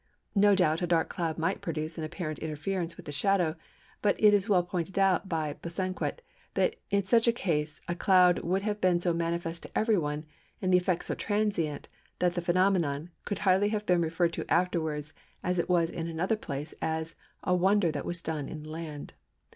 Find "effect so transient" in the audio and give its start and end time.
10.79-11.87